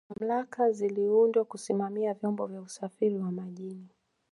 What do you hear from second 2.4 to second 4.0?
vya usafiri wa majini